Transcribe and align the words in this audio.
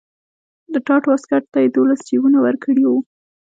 د 0.73 0.75
ټاټ 0.87 1.03
واسکټ 1.09 1.43
ته 1.53 1.57
یې 1.63 1.69
دولس 1.75 1.99
جیبونه 2.09 2.37
ورکړي 2.45 2.83
وو. 2.87 2.97